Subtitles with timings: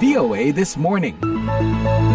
[0.00, 2.09] VOA This Morning.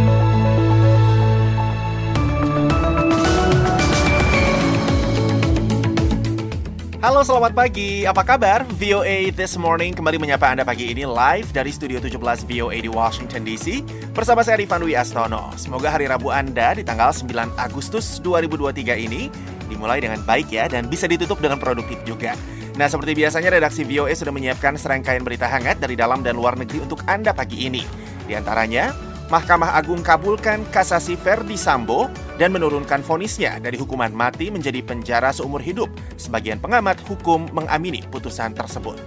[7.06, 8.66] Halo selamat pagi, apa kabar?
[8.82, 12.18] VOA This Morning kembali menyapa Anda pagi ini live dari Studio 17
[12.50, 15.54] VOA di Washington DC bersama saya Rifan Dwi Astono.
[15.54, 19.30] Semoga hari Rabu Anda di tanggal 9 Agustus 2023 ini
[19.70, 22.34] dimulai dengan baik ya dan bisa ditutup dengan produktif juga.
[22.74, 26.90] Nah seperti biasanya redaksi VOA sudah menyiapkan serangkaian berita hangat dari dalam dan luar negeri
[26.90, 27.86] untuk Anda pagi ini.
[28.26, 28.98] Di antaranya,
[29.30, 35.64] Mahkamah Agung kabulkan kasasi Verdi Sambo dan menurunkan vonisnya dari hukuman mati menjadi penjara seumur
[35.64, 35.88] hidup.
[36.20, 39.00] Sebagian pengamat hukum mengamini putusan tersebut.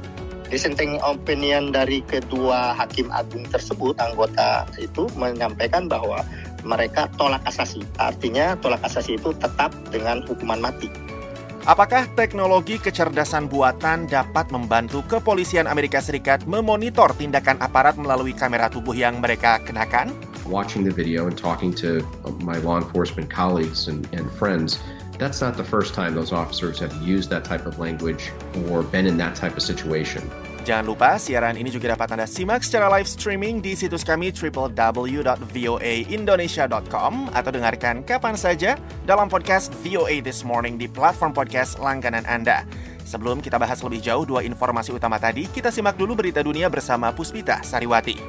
[0.49, 6.25] Dissenting opinion dari kedua hakim agung tersebut, anggota itu menyampaikan bahwa
[6.65, 7.85] mereka tolak kasasi.
[8.01, 10.89] Artinya tolak kasasi itu tetap dengan hukuman mati.
[11.69, 18.97] Apakah teknologi kecerdasan buatan dapat membantu kepolisian Amerika Serikat memonitor tindakan aparat melalui kamera tubuh
[18.97, 20.09] yang mereka kenakan?
[20.49, 22.01] Watching the video and talking to
[22.41, 24.81] my law enforcement colleagues and, and friends,
[25.21, 28.33] that's not the first time those officers have used that type of language
[28.71, 30.25] or been in that type of situation.
[30.69, 37.13] Jangan lupa siaran ini juga dapat Anda simak secara live streaming di situs kami www.voaindonesia.com
[37.33, 38.77] atau dengarkan kapan saja
[39.09, 42.69] dalam podcast VOA This Morning di platform podcast langganan Anda.
[43.09, 47.17] Sebelum kita bahas lebih jauh dua informasi utama tadi, kita simak dulu berita dunia bersama
[47.17, 48.21] Puspita Sariwati.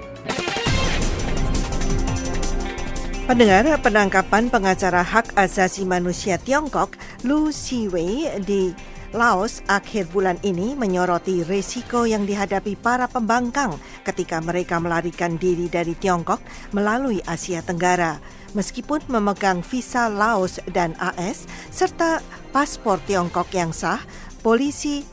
[3.29, 8.73] Pendengar penangkapan pengacara hak asasi manusia Tiongkok Lu Siwei di
[9.13, 15.93] Laos akhir bulan ini menyoroti risiko yang dihadapi para pembangkang ketika mereka melarikan diri dari
[15.93, 16.41] Tiongkok
[16.73, 18.17] melalui Asia Tenggara.
[18.57, 24.01] Meskipun memegang visa Laos dan AS serta paspor Tiongkok yang sah,
[24.41, 25.05] polisi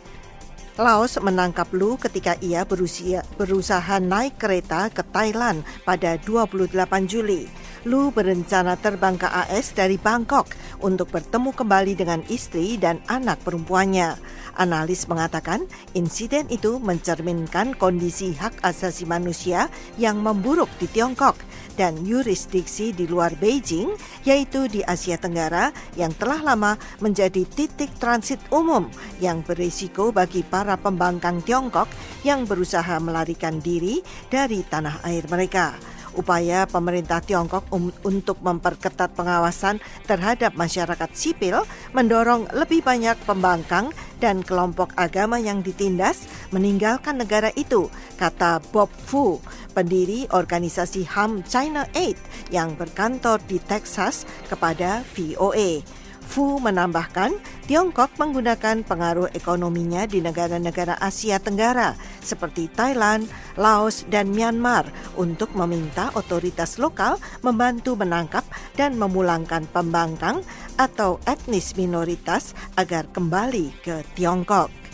[0.80, 6.72] Laos menangkap Lu ketika ia berusia, berusaha naik kereta ke Thailand pada 28
[7.04, 7.65] Juli.
[7.86, 10.50] Lu berencana terbang ke AS dari Bangkok
[10.82, 14.18] untuk bertemu kembali dengan istri dan anak perempuannya.
[14.58, 19.70] Analis mengatakan insiden itu mencerminkan kondisi hak asasi manusia
[20.02, 21.38] yang memburuk di Tiongkok
[21.78, 23.94] dan yurisdiksi di luar Beijing,
[24.26, 28.90] yaitu di Asia Tenggara yang telah lama menjadi titik transit umum
[29.22, 31.86] yang berisiko bagi para pembangkang Tiongkok
[32.26, 39.78] yang berusaha melarikan diri dari tanah air mereka upaya pemerintah Tiongkok um, untuk memperketat pengawasan
[40.08, 41.62] terhadap masyarakat sipil
[41.92, 49.38] mendorong lebih banyak pembangkang dan kelompok agama yang ditindas meninggalkan negara itu, kata Bob Fu,
[49.76, 52.16] pendiri organisasi HAM China Aid
[52.48, 55.84] yang berkantor di Texas kepada VOA.
[56.26, 57.38] Fu menambahkan,
[57.70, 66.10] Tiongkok menggunakan pengaruh ekonominya di negara-negara Asia Tenggara seperti Thailand, Laos, dan Myanmar untuk meminta
[66.18, 68.44] otoritas lokal membantu menangkap
[68.74, 70.42] dan memulangkan pembangkang
[70.76, 74.85] atau etnis minoritas agar kembali ke Tiongkok.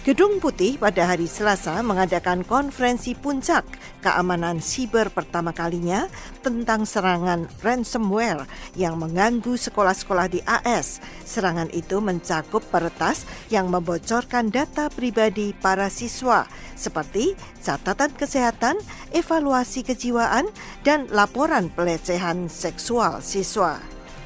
[0.00, 3.68] Gedung Putih pada hari Selasa mengadakan konferensi puncak
[4.00, 6.08] keamanan siber pertama kalinya
[6.40, 8.48] tentang serangan ransomware
[8.80, 11.04] yang mengganggu sekolah-sekolah di AS.
[11.28, 16.48] Serangan itu mencakup peretas yang membocorkan data pribadi para siswa
[16.80, 18.80] seperti catatan kesehatan,
[19.12, 20.48] evaluasi kejiwaan,
[20.80, 23.76] dan laporan pelecehan seksual siswa.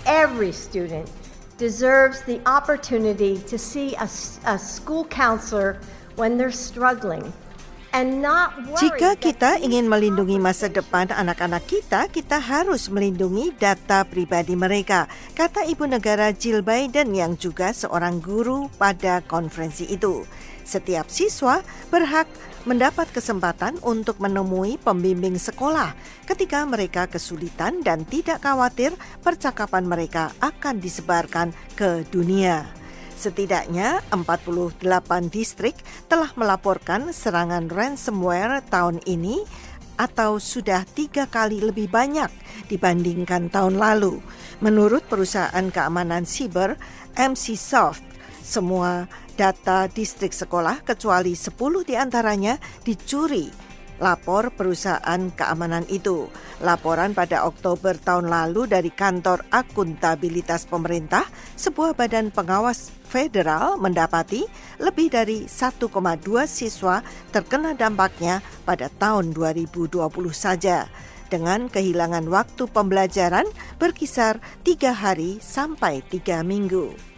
[0.07, 1.11] Every student
[1.57, 4.09] deserves the opportunity to see a,
[4.47, 5.79] a school counselor
[6.17, 7.33] when they're struggling.
[8.75, 15.07] Jika kita ingin melindungi masa depan anak-anak kita, kita harus melindungi data pribadi mereka,
[15.39, 20.27] kata Ibu Negara Jill Biden yang juga seorang guru pada konferensi itu.
[20.67, 21.63] Setiap siswa
[21.95, 22.27] berhak
[22.65, 25.93] mendapat kesempatan untuk menemui pembimbing sekolah
[26.25, 32.65] ketika mereka kesulitan dan tidak khawatir percakapan mereka akan disebarkan ke dunia.
[33.15, 34.83] Setidaknya 48
[35.31, 35.79] distrik
[36.11, 39.47] telah melaporkan serangan ransomware tahun ini
[39.95, 42.31] atau sudah tiga kali lebih banyak
[42.67, 44.19] dibandingkan tahun lalu.
[44.59, 46.75] Menurut perusahaan keamanan siber
[47.15, 48.03] MC Soft,
[48.45, 49.09] semua
[49.41, 51.57] data distrik sekolah kecuali 10
[51.89, 53.65] di antaranya dicuri
[54.03, 56.27] lapor perusahaan keamanan itu.
[56.63, 64.47] Laporan pada Oktober tahun lalu dari Kantor Akuntabilitas Pemerintah, sebuah badan pengawas federal mendapati
[64.83, 65.79] lebih dari 1,2
[66.51, 70.03] siswa terkena dampaknya pada tahun 2020
[70.35, 70.91] saja.
[71.33, 73.49] dengan kehilangan waktu pembelajaran
[73.83, 77.14] berkisar tiga hari sampai tiga minggu.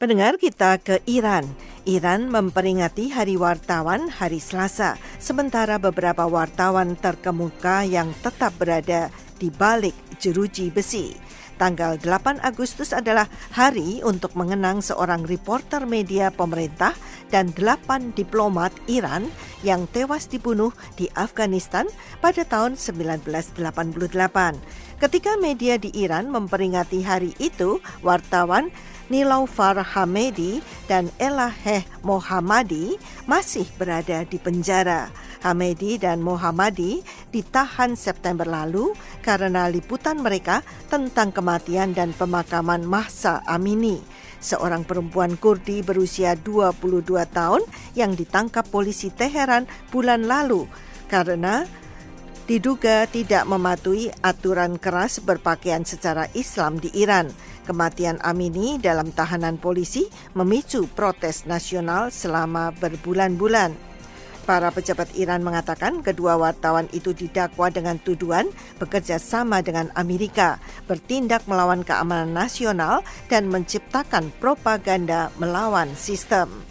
[0.00, 1.44] Pendengar kita ke Iran.
[1.84, 9.92] Iran memperingati Hari Wartawan hari Selasa, sementara beberapa wartawan terkemuka yang tetap berada di balik
[10.16, 11.16] jeruji besi.
[11.60, 16.96] Tanggal 8 Agustus adalah hari untuk mengenang seorang reporter media pemerintah
[17.28, 19.28] dan delapan diplomat Iran
[19.60, 21.84] yang tewas dibunuh di Afghanistan
[22.24, 23.60] pada tahun 1988.
[25.04, 28.72] Ketika media di Iran memperingati hari itu, wartawan
[29.10, 32.94] Nilaufar Hamedi dan Elaheh Mohammadi
[33.26, 35.10] masih berada di penjara.
[35.42, 37.02] Hamedi dan Mohammadi
[37.34, 43.98] ditahan September lalu karena liputan mereka tentang kematian dan pemakaman Mahsa Amini,
[44.38, 47.02] seorang perempuan Kurdi berusia 22
[47.34, 47.64] tahun
[47.96, 50.68] yang ditangkap polisi Teheran bulan lalu
[51.08, 51.64] karena
[52.44, 57.32] diduga tidak mematuhi aturan keras berpakaian secara Islam di Iran.
[57.68, 63.90] Kematian Amini dalam tahanan polisi memicu protes nasional selama berbulan-bulan.
[64.48, 68.48] Para pejabat Iran mengatakan kedua wartawan itu didakwa dengan tuduhan
[68.80, 70.58] bekerja sama dengan Amerika,
[70.88, 76.69] bertindak melawan keamanan nasional dan menciptakan propaganda melawan sistem.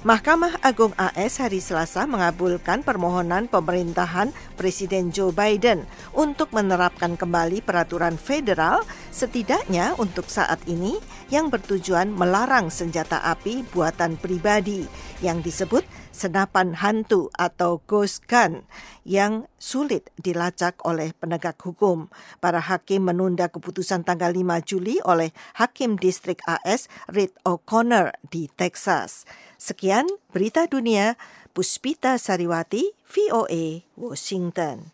[0.00, 5.84] Mahkamah Agung AS hari Selasa mengabulkan permohonan pemerintahan Presiden Joe Biden
[6.16, 8.80] untuk menerapkan kembali peraturan federal
[9.12, 10.96] setidaknya untuk saat ini
[11.28, 14.88] yang bertujuan melarang senjata api buatan pribadi
[15.20, 15.84] yang disebut
[16.16, 18.64] senapan hantu atau ghost gun
[19.04, 22.08] yang sulit dilacak oleh penegak hukum.
[22.40, 25.28] Para hakim menunda keputusan tanggal 5 Juli oleh
[25.60, 29.28] Hakim Distrik AS Reed O'Connor di Texas.
[29.60, 31.20] Sekian berita dunia,
[31.52, 34.88] Puspita Sariwati, VOA, Washington.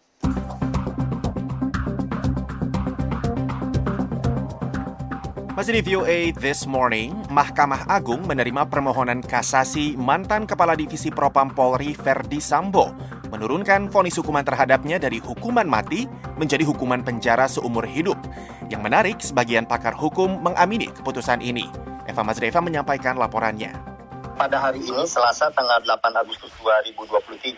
[5.54, 11.94] Masih di VOA This Morning, Mahkamah Agung menerima permohonan kasasi mantan Kepala Divisi Propam Polri
[11.94, 12.90] Verdi Sambo
[13.30, 16.10] menurunkan vonis hukuman terhadapnya dari hukuman mati
[16.42, 18.18] menjadi hukuman penjara seumur hidup.
[18.66, 21.70] Yang menarik, sebagian pakar hukum mengamini keputusan ini.
[22.10, 23.95] Eva Mazreva menyampaikan laporannya
[24.36, 27.56] pada hari ini Selasa tanggal 8 Agustus 2023,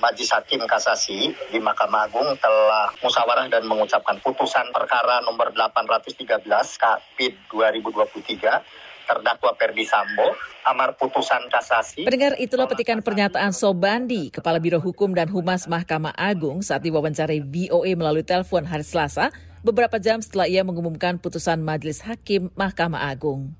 [0.00, 6.48] Majelis Hakim Kasasi di Mahkamah Agung telah musyawarah dan mengucapkan putusan perkara nomor 813
[6.80, 10.36] Kapit 2023 terdakwa Perdi Sambo,
[10.68, 12.04] amar putusan kasasi.
[12.04, 17.96] Pendengar itulah petikan pernyataan Sobandi, Kepala Biro Hukum dan Humas Mahkamah Agung saat diwawancarai VOA
[17.96, 19.32] melalui telepon hari Selasa,
[19.64, 23.56] beberapa jam setelah ia mengumumkan putusan Majelis Hakim Mahkamah Agung.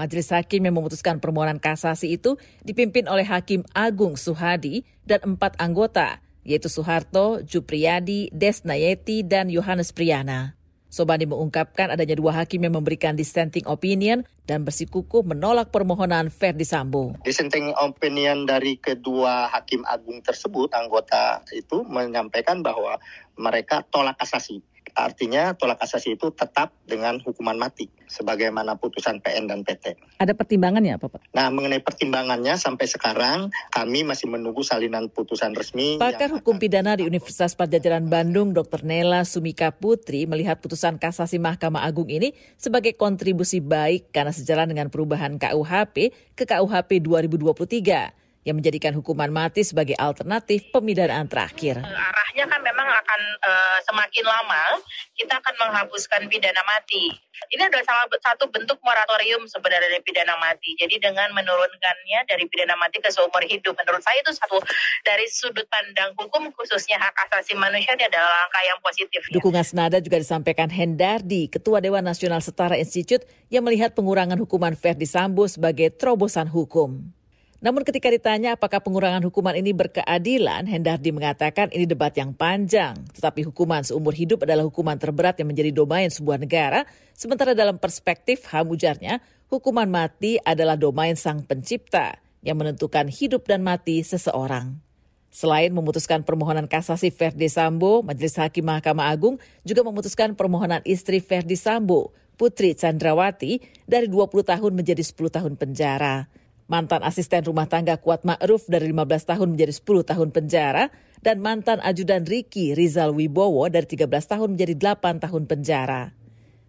[0.00, 6.24] Majelis Hakim yang memutuskan permohonan kasasi itu dipimpin oleh Hakim Agung Suhadi dan empat anggota,
[6.40, 10.56] yaitu Soeharto, Jupriyadi, Desnayeti, dan Yohanes Priyana.
[10.88, 17.14] Sobandi mengungkapkan adanya dua hakim yang memberikan dissenting opinion dan bersikukuh menolak permohonan Ferdi Sambo.
[17.22, 22.96] Dissenting opinion dari kedua hakim agung tersebut, anggota itu menyampaikan bahwa
[23.36, 24.64] mereka tolak kasasi.
[24.94, 29.96] Artinya tolak kasasi itu tetap dengan hukuman mati sebagaimana putusan PN dan PT.
[30.18, 31.30] Ada pertimbangannya apa Pak?
[31.30, 35.96] Nah mengenai pertimbangannya sampai sekarang kami masih menunggu salinan putusan resmi.
[36.02, 38.82] Pakar Hukum Pidana di Universitas Pajajaran Bandung Dr.
[38.82, 44.90] Nela Sumika Putri melihat putusan kasasi Mahkamah Agung ini sebagai kontribusi baik karena sejalan dengan
[44.90, 51.84] perubahan KUHP ke KUHP 2023 yang menjadikan hukuman mati sebagai alternatif pemidanaan terakhir.
[51.84, 54.64] Arahnya kan memang akan uh, semakin lama
[55.12, 57.12] kita akan menghapuskan pidana mati.
[57.52, 60.76] Ini adalah salah satu bentuk moratorium sebenarnya dari pidana mati.
[60.76, 64.60] Jadi dengan menurunkannya dari pidana mati ke seumur hidup, menurut saya itu satu
[65.04, 69.20] dari sudut pandang hukum khususnya hak asasi manusia ini adalah langkah yang positif.
[69.28, 69.36] Ya.
[69.36, 75.08] Dukungan senada juga disampaikan Hendardi, Ketua Dewan Nasional Setara Institute yang melihat pengurangan hukuman Verdi
[75.08, 77.19] Sambo sebagai terobosan hukum.
[77.60, 82.96] Namun ketika ditanya apakah pengurangan hukuman ini berkeadilan, Hendardi mengatakan ini debat yang panjang.
[83.12, 88.48] Tetapi hukuman seumur hidup adalah hukuman terberat yang menjadi domain sebuah negara, sementara dalam perspektif
[88.48, 89.20] HAM ujarnya,
[89.52, 94.80] hukuman mati adalah domain sang pencipta yang menentukan hidup dan mati seseorang.
[95.28, 99.36] Selain memutuskan permohonan kasasi Verdi Sambo, Majelis Hakim Mahkamah Agung
[99.68, 106.39] juga memutuskan permohonan istri Verdi Sambo, Putri Chandrawati, dari 20 tahun menjadi 10 tahun penjara.
[106.70, 111.82] Mantan asisten rumah tangga Kuat Ma'ruf dari 15 tahun menjadi 10 tahun penjara, dan mantan
[111.82, 116.14] ajudan Riki Rizal Wibowo dari 13 tahun menjadi 8 tahun penjara.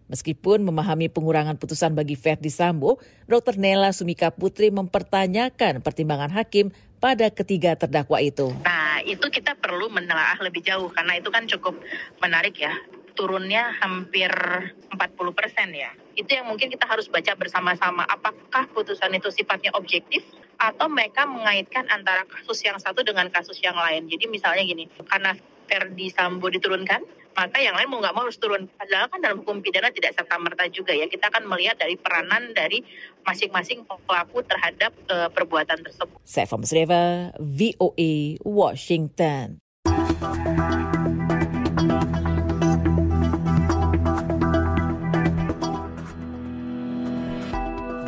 [0.10, 2.98] Meskipun memahami pengurangan putusan bagi Ferdi Sambo,
[3.30, 3.62] Dr.
[3.62, 8.52] Nela Sumika Putri mempertanyakan pertimbangan hakim pada ketiga terdakwa itu.
[8.66, 11.78] Nah, itu kita perlu menelaah lebih jauh karena itu kan cukup
[12.20, 12.74] menarik ya.
[13.12, 14.98] Turunnya hampir 40
[15.36, 15.92] persen ya.
[16.16, 18.08] Itu yang mungkin kita harus baca bersama-sama.
[18.08, 20.24] Apakah putusan itu sifatnya objektif
[20.62, 24.06] atau mereka mengaitkan antara kasus yang satu dengan kasus yang lain.
[24.06, 25.34] Jadi misalnya gini, karena
[25.66, 27.02] Ferdi Sambo diturunkan,
[27.34, 28.68] maka yang lain mau nggak mau harus turun.
[28.76, 31.08] Padahal kan dalam hukum pidana tidak serta merta juga ya.
[31.08, 32.84] Kita akan melihat dari peranan dari
[33.24, 36.20] masing-masing pelaku terhadap uh, perbuatan tersebut.
[36.28, 39.64] Saya Musreva, VOA, Washington.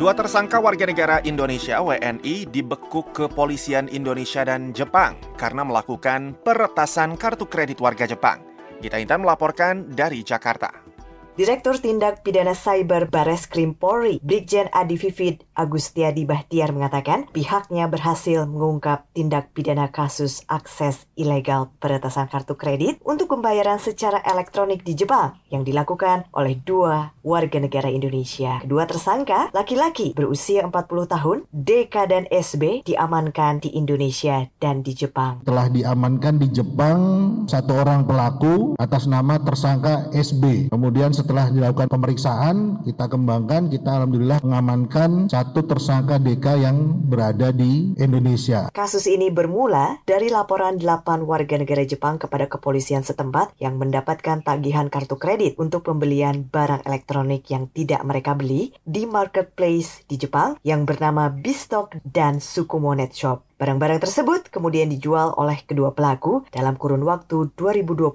[0.04, 7.48] Dua tersangka warga negara Indonesia WNI dibekuk kepolisian Indonesia dan Jepang karena melakukan peretasan kartu
[7.48, 8.44] kredit warga Jepang.
[8.84, 10.83] Gita Intan melaporkan dari Jakarta.
[11.34, 18.46] Direktur Tindak Pidana Cyber Bares Krim Polri, Brigjen Adi Vivit Agustiadi Bahtiar mengatakan pihaknya berhasil
[18.46, 25.34] mengungkap tindak pidana kasus akses ilegal peretasan kartu kredit untuk pembayaran secara elektronik di Jepang
[25.50, 28.62] yang dilakukan oleh dua warga negara Indonesia.
[28.62, 30.70] Kedua tersangka, laki-laki berusia 40
[31.18, 35.42] tahun, DK dan SB diamankan di Indonesia dan di Jepang.
[35.42, 36.98] Telah diamankan di Jepang
[37.50, 40.70] satu orang pelaku atas nama tersangka SB.
[40.70, 46.76] Kemudian setelah dilakukan pemeriksaan, kita kembangkan, kita alhamdulillah mengamankan satu tersangka DK yang
[47.08, 48.68] berada di Indonesia.
[48.68, 54.92] Kasus ini bermula dari laporan 8 warga negara Jepang kepada kepolisian setempat yang mendapatkan tagihan
[54.92, 60.84] kartu kredit untuk pembelian barang elektronik yang tidak mereka beli di marketplace di Jepang yang
[60.84, 63.53] bernama Bistock dan Sukumonet Shop.
[63.54, 68.10] Barang-barang tersebut kemudian dijual oleh kedua pelaku dalam kurun waktu 2021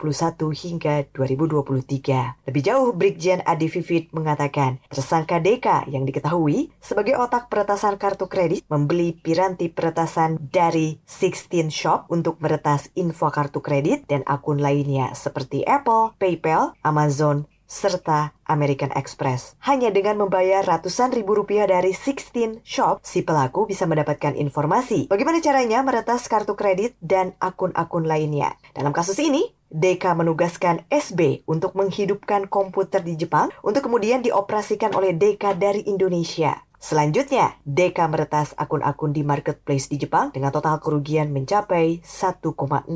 [0.51, 2.43] hingga 2023.
[2.43, 8.67] Lebih jauh, Brigjen Adi Vivit mengatakan tersangka DK yang diketahui sebagai otak peretasan kartu kredit
[8.67, 15.63] membeli piranti peretasan dari 16 Shop untuk meretas info kartu kredit dan akun lainnya seperti
[15.63, 19.53] Apple, PayPal, Amazon, serta American Express.
[19.61, 25.37] Hanya dengan membayar ratusan ribu rupiah dari 16 Shop, si pelaku bisa mendapatkan informasi bagaimana
[25.39, 28.57] caranya meretas kartu kredit dan akun-akun lainnya.
[28.73, 35.13] Dalam kasus ini, DK menugaskan SB untuk menghidupkan komputer di Jepang untuk kemudian dioperasikan oleh
[35.13, 36.65] DK dari Indonesia.
[36.79, 42.87] Selanjutnya, DK meretas akun-akun di marketplace di Jepang dengan total kerugian mencapai 1,6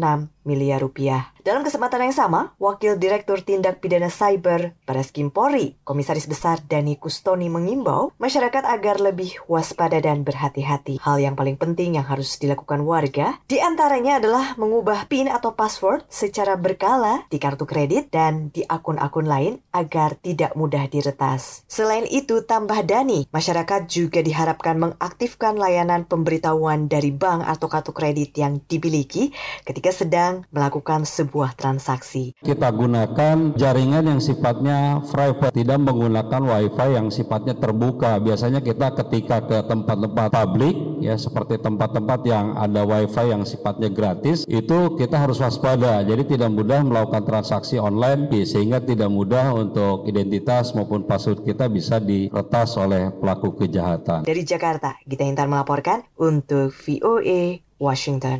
[0.47, 1.32] miliar rupiah.
[1.43, 7.51] Dalam kesempatan yang sama, Wakil Direktur Tindak Pidana Cyber Baris Polri, Komisaris Besar Dani Kustoni
[7.51, 11.03] mengimbau masyarakat agar lebih waspada dan berhati-hati.
[11.03, 16.07] Hal yang paling penting yang harus dilakukan warga di antaranya adalah mengubah PIN atau password
[16.07, 21.67] secara berkala di kartu kredit dan di akun-akun lain agar tidak mudah diretas.
[21.67, 28.31] Selain itu, tambah Dani, masyarakat juga diharapkan mengaktifkan layanan pemberitahuan dari bank atau kartu kredit
[28.39, 29.35] yang dimiliki
[29.67, 32.37] ketika sedang melakukan sebuah sebuah transaksi.
[32.45, 38.21] Kita gunakan jaringan yang sifatnya private, tidak menggunakan wifi yang sifatnya terbuka.
[38.21, 44.45] Biasanya kita ketika ke tempat-tempat publik, ya seperti tempat-tempat yang ada wifi yang sifatnya gratis,
[44.45, 46.05] itu kita harus waspada.
[46.05, 51.97] Jadi tidak mudah melakukan transaksi online, sehingga tidak mudah untuk identitas maupun password kita bisa
[51.97, 54.21] diretas oleh pelaku kejahatan.
[54.21, 58.37] Dari Jakarta, Gita Intan melaporkan untuk VOA Washington.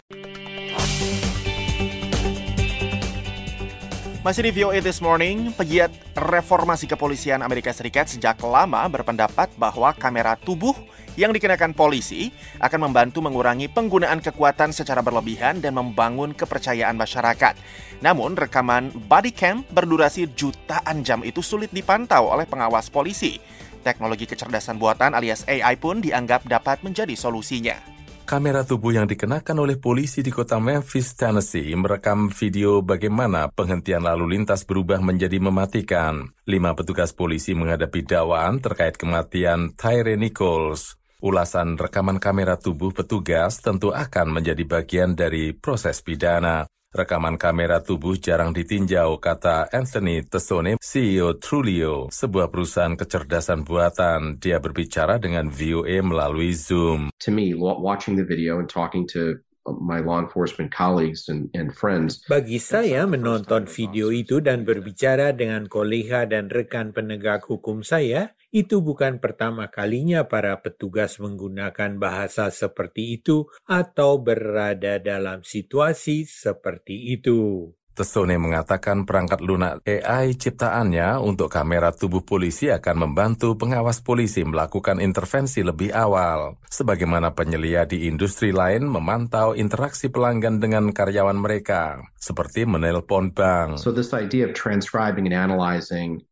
[4.24, 10.40] Masih di VOA This Morning, pegiat reformasi kepolisian Amerika Serikat sejak lama berpendapat bahwa kamera
[10.40, 10.72] tubuh
[11.20, 12.32] yang dikenakan polisi
[12.64, 17.60] akan membantu mengurangi penggunaan kekuatan secara berlebihan dan membangun kepercayaan masyarakat.
[18.00, 23.44] Namun, rekaman body cam berdurasi jutaan jam itu sulit dipantau oleh pengawas polisi.
[23.84, 27.93] Teknologi kecerdasan buatan alias AI pun dianggap dapat menjadi solusinya.
[28.24, 34.40] Kamera tubuh yang dikenakan oleh polisi di kota Memphis, Tennessee merekam video bagaimana penghentian lalu
[34.40, 36.32] lintas berubah menjadi mematikan.
[36.48, 40.96] Lima petugas polisi menghadapi dakwaan terkait kematian Tyre Nichols.
[41.20, 46.68] Ulasan rekaman kamera tubuh petugas tentu akan menjadi bagian dari proses pidana.
[46.94, 54.38] Rekaman kamera tubuh jarang ditinjau, kata Anthony Tesone, CEO Trulio, sebuah perusahaan kecerdasan buatan.
[54.38, 57.10] Dia berbicara dengan VOA melalui Zoom.
[57.26, 62.24] To me, watching the video and talking to my law enforcement colleagues and, and friends.
[62.28, 68.86] Bagi saya menonton video itu dan berbicara dengan kolega dan rekan penegak hukum saya, itu
[68.86, 77.74] bukan pertama kalinya para petugas menggunakan bahasa seperti itu atau berada dalam situasi seperti itu.
[77.94, 84.98] Tesone mengatakan perangkat lunak AI ciptaannya untuk kamera tubuh polisi akan membantu pengawas polisi melakukan
[84.98, 92.66] intervensi lebih awal, sebagaimana penyelia di industri lain memantau interaksi pelanggan dengan karyawan mereka, seperti
[92.66, 93.78] menelpon bank.
[93.78, 96.26] So this idea of transcribing and analyzing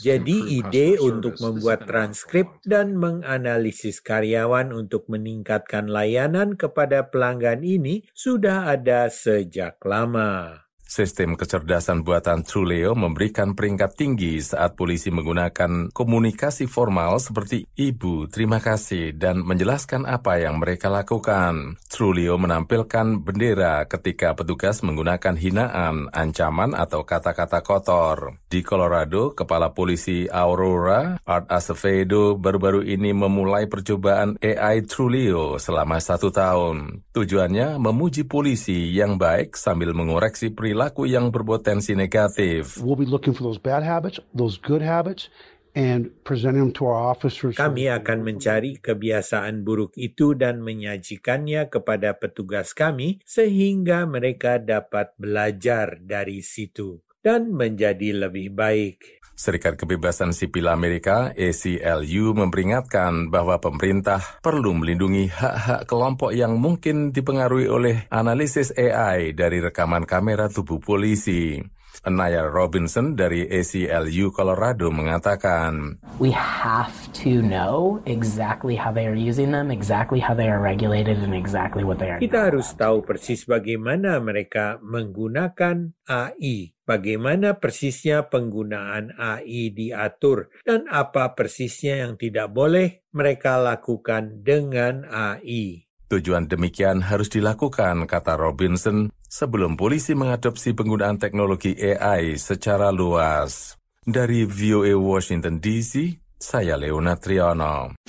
[0.00, 8.72] Jadi ide untuk membuat transkrip dan menganalisis karyawan untuk meningkatkan layanan kepada pelanggan ini sudah
[8.72, 10.69] ada sejak lama.
[10.90, 18.58] Sistem kecerdasan buatan Truleo memberikan peringkat tinggi saat polisi menggunakan komunikasi formal seperti ibu, terima
[18.58, 21.78] kasih, dan menjelaskan apa yang mereka lakukan.
[21.86, 28.42] Truleo menampilkan bendera ketika petugas menggunakan hinaan, ancaman, atau kata-kata kotor.
[28.50, 36.34] Di Colorado, Kepala Polisi Aurora, Art Acevedo, baru-baru ini memulai percobaan AI Truleo selama satu
[36.34, 37.06] tahun.
[37.14, 42.80] Tujuannya memuji polisi yang baik sambil mengoreksi perilaku perilaku yang berpotensi negatif.
[42.80, 45.28] We'll be looking for those bad habits, those good habits,
[45.76, 47.52] and presenting them to our officers.
[47.52, 56.00] Kami akan mencari kebiasaan buruk itu dan menyajikannya kepada petugas kami sehingga mereka dapat belajar
[56.00, 59.20] dari situ dan menjadi lebih baik.
[59.40, 67.64] Serikat Kebebasan Sipil Amerika ACLU memperingatkan bahwa pemerintah perlu melindungi hak-hak kelompok yang mungkin dipengaruhi
[67.64, 71.56] oleh analisis AI dari rekaman kamera tubuh polisi.
[72.00, 79.52] Anaya Robinson dari ACLU Colorado mengatakan, We have to know exactly how they are using
[79.52, 82.22] them, exactly how they are regulated, and exactly what they are.
[82.22, 91.36] Kita harus tahu persis bagaimana mereka menggunakan AI, bagaimana persisnya penggunaan AI diatur, dan apa
[91.36, 95.90] persisnya yang tidak boleh mereka lakukan dengan AI.
[96.10, 103.78] Tujuan demikian harus dilakukan, kata Robinson, sebelum polisi mengadopsi penggunaan teknologi AI secara luas.
[104.02, 107.99] Dari VOA Washington DC, saya Leona Triano.